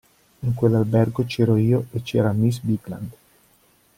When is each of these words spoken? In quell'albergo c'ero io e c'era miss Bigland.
In 0.39 0.55
quell'albergo 0.55 1.25
c'ero 1.25 1.57
io 1.57 1.85
e 1.91 2.01
c'era 2.01 2.31
miss 2.31 2.57
Bigland. 2.59 3.11